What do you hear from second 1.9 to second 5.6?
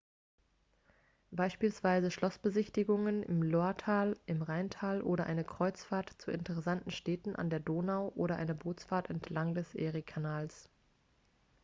schlossbesichtigungen im loiretal im rheintal oder eine